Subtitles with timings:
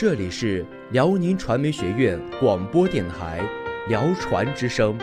[0.00, 3.40] 这里是辽宁传媒学院广播电台
[3.88, 4.96] 辽传之声，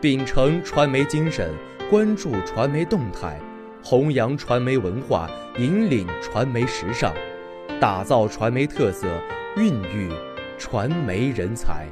[0.00, 1.54] 秉承传媒精神，
[1.88, 3.38] 关注传媒动态，
[3.84, 7.14] 弘扬传媒文化，引领传媒时尚，
[7.80, 9.06] 打造传媒特色，
[9.56, 10.10] 孕育
[10.58, 11.86] 传媒人才。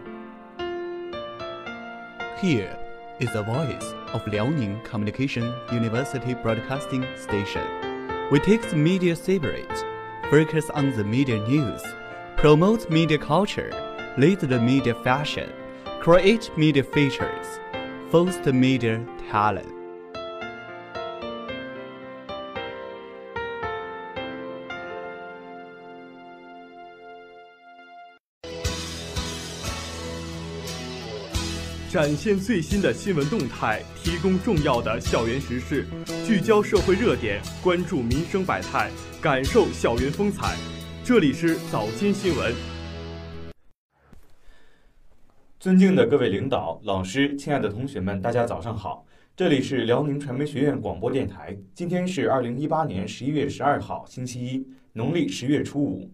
[2.43, 2.71] Here
[3.21, 7.63] is the voice of Liaoning Communication University Broadcasting Station.
[8.33, 9.69] We take the media spirit,
[10.33, 11.81] focus on the media news,
[12.41, 13.69] promote media culture,
[14.17, 15.51] lead the media fashion,
[16.01, 17.59] create media features,
[18.13, 19.67] foster media talent.
[31.91, 35.85] 展现最新的新闻动态，提供重要的校园时事，
[36.25, 40.55] 聚焦社会热点，关注民生百态，感受校园风采。
[41.09, 42.55] 这里是早间新闻。
[45.59, 49.07] 尊敬的各位领导、老师、亲爱的同学们，大家早上好！
[49.35, 51.57] 这里是辽宁传媒学院广播电台。
[51.75, 56.11] 今天是二零一八年十一月十二号，星期一，农历十月初五。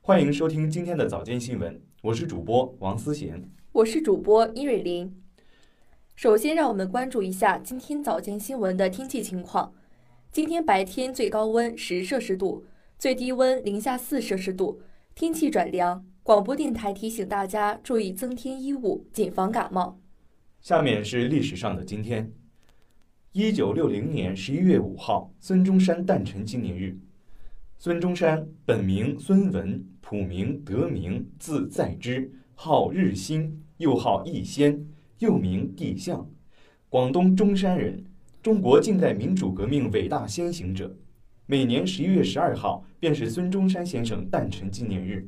[0.00, 3.46] 欢迎收听今天的早间新闻，我是主播王思贤。
[3.72, 5.14] 我是主播伊瑞林。
[6.16, 9.74] 首先，让我们关注一下今天早间新闻的天气情况。
[10.32, 12.64] 今天白天最高温十摄氏度，
[12.98, 14.80] 最低温零下四摄氏度，
[15.14, 16.04] 天气转凉。
[16.24, 20.00] 广播电台提醒大家注意增添衣物，谨防感冒。
[20.60, 22.32] 下面是历史上的今天：
[23.30, 26.98] 一九六零年十一月五号，孙中山诞辰纪念日。
[27.78, 34.84] 孙中山本名孙文，普名德明，字在之，号日新，又号逸仙，
[35.20, 36.28] 又名帝相，
[36.88, 38.04] 广东中山人，
[38.42, 40.96] 中国近代民主革命伟大先行者。
[41.50, 45.26] 每年十一月十二号便是孙中山先生诞辰纪念日。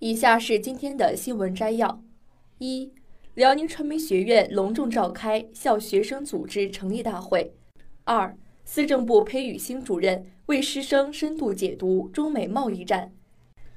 [0.00, 2.02] 以下是今天的新闻摘要：
[2.58, 2.90] 一、
[3.34, 7.52] 辽宁传媒学院隆重召开校学生组织成立大会；
[8.02, 13.12] 二、司政部裴宇星主任为师生深度解读中美贸易战；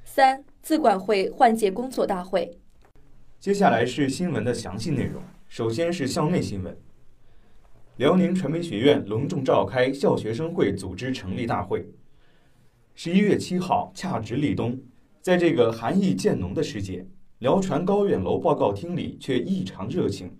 [0.04, 2.58] 三、自管会换届工作大会。
[3.38, 5.22] 接下来是新闻的详细内容。
[5.46, 6.76] 首先是校内新闻：
[8.00, 11.86] 辽宁传媒学院隆重召开校学生会组织成立大会。
[12.94, 14.80] 十一月七号，恰值立冬，
[15.20, 17.06] 在这个寒意渐浓的时节，
[17.40, 20.34] 辽传高远楼报告厅里却异常热情。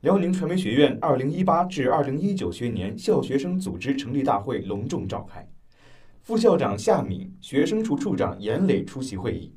[0.00, 5.46] 辽宁传媒学院二零一八至二零一九学年校学生组织成立大会隆重召开，
[6.22, 9.52] 副校长夏敏、学生处处长严磊出席会议。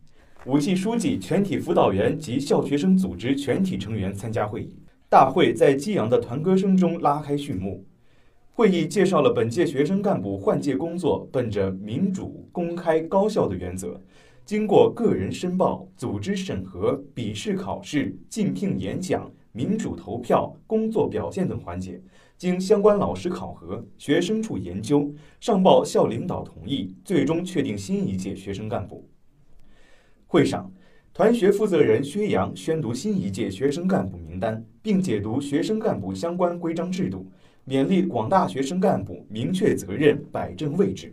[0.45, 4.77] 五系书记、全体辅导员及校学生组织全体成员参加会议。
[5.09, 7.85] 大会在激昂的团歌声中拉开序幕。
[8.51, 14.01] 会议介绍了本届学生干部换届工作本着民主、公开、高效的原则，
[14.43, 22.01] 经过个人申报、组织审核、笔试考试、竞聘演讲、民主投票、工作表现等环节，
[22.37, 25.09] 经相关老师考核、学生处研究、
[25.39, 29.07] 上报校领导同意，最终确定新一届学生干部。
[30.25, 30.69] 会上，
[31.17, 37.25] 团学负责人薛洋宣读新一届学生干部名单，并解读学生干部相关规章制度，
[37.67, 41.11] 勉励广大学生干部明确责任、摆正位置。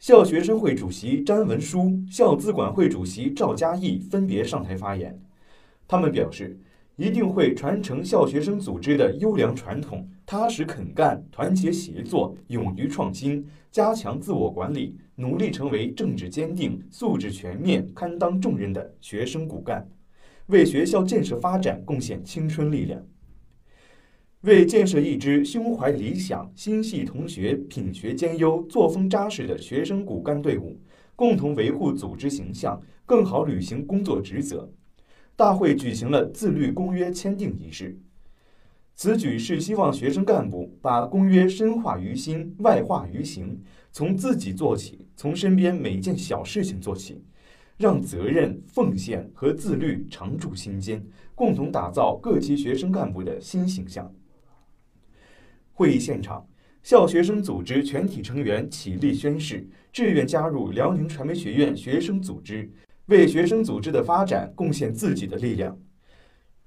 [0.00, 5.16] 校学生会主席詹文书、校资管会主席赵嘉义分别上台发言，
[5.86, 6.58] 他们表示，
[6.96, 14.98] 一定会传承校学生组织的优良传统，踏实肯干、团结协作、勇于创新，加强自我管理。
[15.20, 19.84] 努力成为政治坚定、素质全面、堪当重任的学生骨干，
[20.46, 23.04] 为学校建设发展贡献青春力量，
[24.42, 30.80] 为建设一支胸怀理想、心系同学、品学兼优、作风扎实的学生骨干队伍，
[31.16, 34.72] 共同维护组织形象，更好履行工作职责。
[35.34, 37.98] 大会举行了自律公约签订仪式。
[38.98, 43.56] 此举是希望学生干部把公约深化于心、外化于行，
[43.92, 47.22] 从自己做起，从身边每件小事情做起，
[47.76, 51.00] 让责任、奉献和自律常驻心间，
[51.36, 54.12] 共同打造各级学生干部的新形象。
[55.72, 56.44] 会议现场，
[56.82, 62.68] 校学生组织全体成员起立宣誓，志愿加入辽宁传媒学院学生组织，
[63.06, 65.78] 为学生组织的发展贡献自己的力量。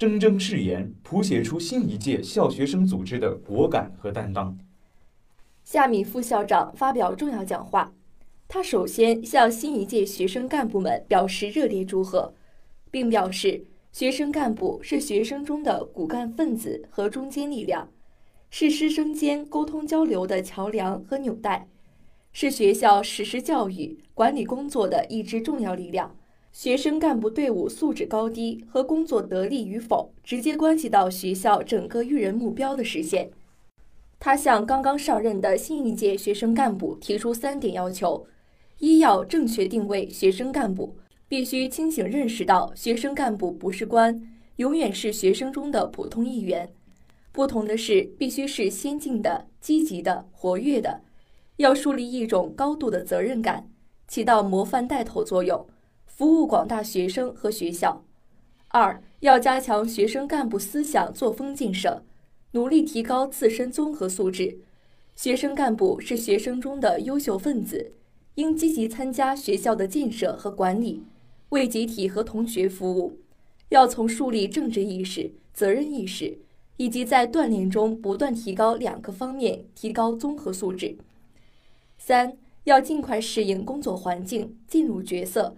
[0.02, 4.58] 铮铮誓言，谱写出新一届校学生组织的果敢和担当。
[5.64, 7.94] 夏敏副校长发表重要讲话，
[8.48, 12.34] 他首先向新一届学生干部们表示热烈祝贺，
[12.90, 17.88] 并表示学生干部是学生中的骨干分子和中坚力量，
[18.50, 21.68] 是师生间沟通交流的桥梁和纽带，
[22.34, 26.16] 是学校实施教育管理工作的一支重要力量，
[26.52, 33.32] 学生干部队伍素质高低和工作得力与否，直接关系到学校整个育人目标的实现。
[34.20, 38.28] 他向刚刚上任的新一届学生干部提出三点要求：
[38.80, 40.96] 一要正确定位学生干部，
[41.28, 44.22] 必须清醒认识到学生干部不是官，
[44.58, 46.70] 永远是学生中的普通一员。
[47.32, 51.02] 不同的是，必须是先进的、积极的、活跃的，
[51.56, 53.70] 要树立一种高度的责任感，
[54.08, 55.66] 起到模范带头作用。
[56.16, 58.04] 服务广大学生和学校。
[58.68, 62.04] 二要加强学生干部思想作风建设，
[62.52, 64.60] 努力提高自身综合素质。
[65.16, 67.92] 学生干部是学生中的优秀分子，
[68.36, 71.04] 应积极参加学校的建设和管理，
[71.50, 73.20] 为集体和同学服务。
[73.70, 76.40] 要从树立政治意识、责任意识，
[76.78, 80.98] 以及在锻炼中不断提高两个方面提高综合素质。
[81.98, 85.56] 三要尽快适应工作环境，进入角色。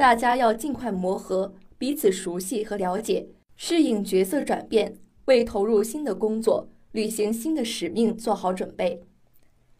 [0.00, 9.02] 大家要尽快磨合，彼此熟悉和了解，适应角色转变，为投入新的工作、履行新的使命做好准备。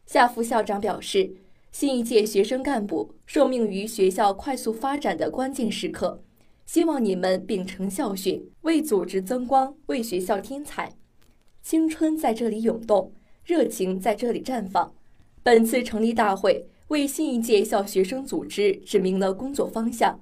[0.05, 1.33] 夏副校长表示，
[1.73, 6.23] 新一届学生干部受命于学校快速发展的关键时刻，
[6.67, 10.93] 希望你们秉承校训，为组织增光，为学校添彩。
[11.63, 13.11] 青春在这里涌动，
[13.43, 14.93] 热情在这里绽放。
[15.43, 16.67] 本次成立大会。
[16.91, 20.19] 为新一届校学生组织指明了工作方向，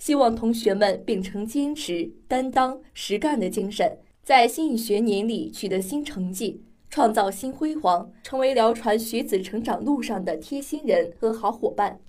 [0.00, 6.60] 希望同学们秉承坚持、担当、实干的精神，在新一学年里取得新成绩，
[6.90, 12.00] 创造新辉煌，成为辽传学子成长路上的贴心人和好伙伴。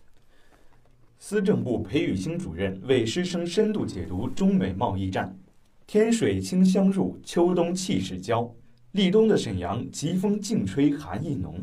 [1.19, 5.37] 思政部裴宇星主任为师生深度解读中美贸易战。
[5.85, 8.51] 天水清香入，秋冬气势交。
[8.93, 11.53] 立冬的沈阳，疾风劲吹，寒意浓。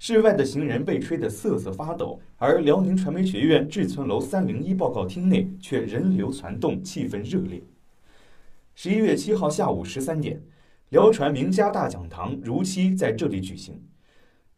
[0.00, 7.62] 室外的行人被吹得瑟瑟发抖，而辽宁传媒学院志存楼三零一报告厅内却人流攒动，气氛热烈。
[8.74, 10.40] 十一月七号下午十三点，
[10.88, 13.78] 辽传名家大讲堂如期在这里举行。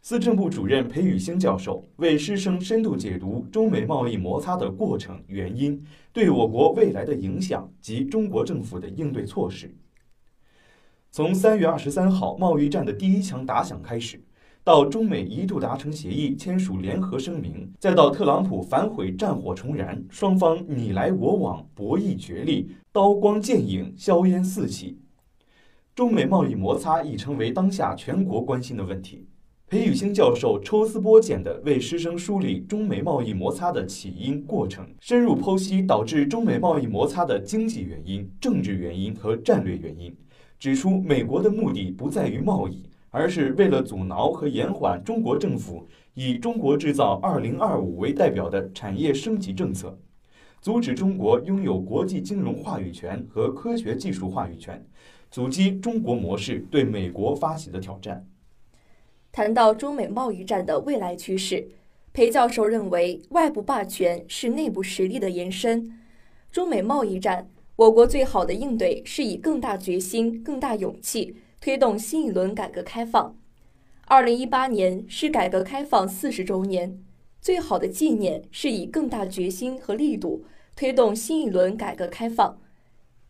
[0.01, 9.75] 思政部主任裴宇星教授为师生深度解读中美贸易摩擦的过程、原因、对我国未来的影响及中国政府的应对措施。
[11.11, 14.21] 从三月二十三号贸易战的第一枪打响开始。
[14.65, 25.01] 到中美一度达成协议、签署联合声明，再到特朗普反悔、战火重燃，双方你来我往、博弈角力、刀光剑影、硝烟四起，
[25.97, 29.27] 中美贸易摩擦已成为当下全国关心的问题。
[29.69, 40.15] 裴宇星教授抽丝剥茧地为师生梳理中美贸易摩擦的起因、过程，深入剖析导致中美贸易摩擦的经济原因、政治原因和战略原因，
[40.61, 42.85] 指出美国的目的不在于贸易。
[43.13, 49.99] 而是为了阻挠和延缓中国政府以“中国制造 2025” 为代表的产业升级政策，
[50.63, 54.83] 阻止中国拥有国际金融话语权和科学技术话语权，
[55.31, 58.27] 阻击中国模式对美国发起的挑战。
[59.31, 61.69] 谈到中美贸易战的未来趋势，
[62.15, 65.93] 裴教授认为，外部霸权是内部实力的延伸。
[66.51, 71.37] 中美贸易战，我国最好的应对是以更大决心、更大勇气。
[71.63, 73.37] 推动新一轮改革开放。
[74.07, 77.01] 二零一八年是改革开放四十周年，
[77.41, 80.45] 最好的纪念是以更大决心和力度
[80.75, 82.59] 推动新一轮改革开放，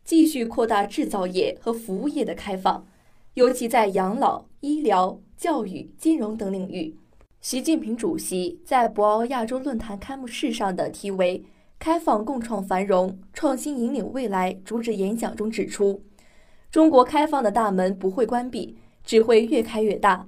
[0.02, 2.86] 继续扩大制造业和服务业的开放，
[3.34, 6.96] 尤其在养老、医疗、教育、金融等领域。
[7.42, 11.44] 习近平主席在博鳌亚洲论坛开幕式上的题为
[11.78, 16.02] “开放共创繁荣，创新引领未来”主旨演讲中指出。
[16.72, 20.26] 中国开放的大门不会关闭，只会越开越大。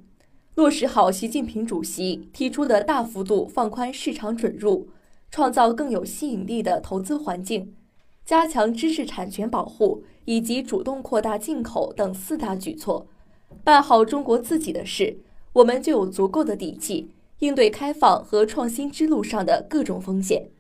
[0.57, 4.91] 落实好习近平主席提出的大幅度放宽市场准入，
[5.31, 7.75] 创造更有吸引力的投资环境，
[8.27, 13.07] 加强知识产权保护以及主动扩大进口等四大举措，
[13.65, 15.17] 办好中国自己的事，
[15.55, 17.09] 我们就有足够的底气
[17.39, 20.51] 应对开放和创新之路上的各种风险。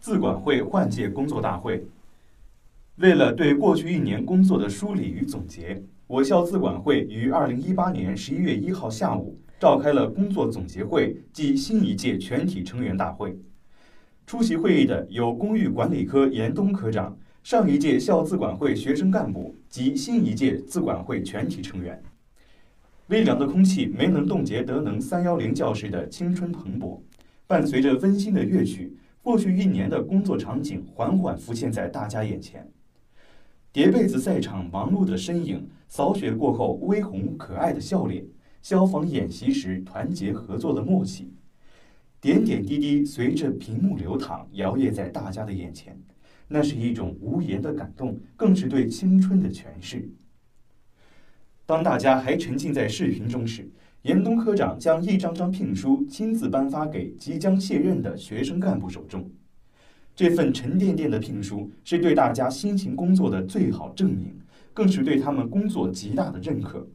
[0.00, 1.84] 自管会换届工作大会。
[2.96, 13.36] 为了对过去一年工作的梳理与总结，我校自管会于二零一八年十一月一号下午召开了工作总结会暨新一届全体成员大会。
[14.28, 22.00] 出席会议的有公寓管理科严东科长、上一届校自管会学生干部及新一届自管会全体成员。
[23.08, 27.00] 微凉的空气没能冻结德能三幺零教室的青春蓬勃，
[27.48, 32.64] 伴随着温馨的乐曲，过去一年的工作场景缓缓浮现在大家眼前。
[33.74, 38.24] 叠被子赛场忙碌的身影，扫雪过后微红可爱的笑脸，
[38.62, 41.34] 消防演习时团结合作的默契，
[42.20, 46.00] 点点滴滴随着屏幕流淌，摇曳在大家的眼前，
[46.46, 50.08] 那是一种无言的感动，更是对青春的诠释。
[51.66, 53.68] 当大家还沉浸在视频中时，
[54.02, 59.28] 严冬科长将一张张聘书亲自颁发给即将卸任的学生干部手中。
[60.16, 64.32] 这份沉甸甸的聘书是对大家辛勤工作的最好证明，
[64.72, 66.86] 更是对他们工作极大的认可。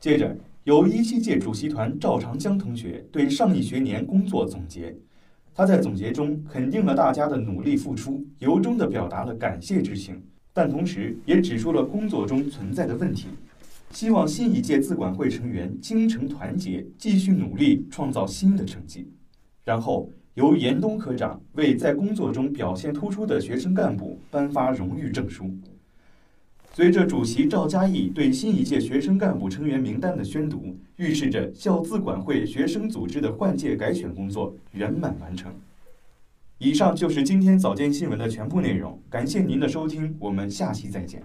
[0.00, 4.96] 接着，由一七届主席团赵长江同学对上一学年工作总结。
[5.54, 10.22] 他在总结中肯定了大家的努力付出，由衷地表达了感谢之情，
[10.54, 13.28] 但同时也指出了工作中存在的问题。
[13.90, 19.12] 希望新一届自管会成员精诚团结，继续努力，创造新的成绩。
[19.62, 25.50] 然后由严冬科长为在工作中表现突出的学生干部颁发荣誉证书。
[26.74, 35.52] 随着主席赵嘉义对新一届学生干部成员名单的宣读，预示着校自管会学生组织的换届改选工作圆满完成。
[36.56, 41.22] 以上就是今天早间新闻的全部内容，感谢您的收听，我们下期再见。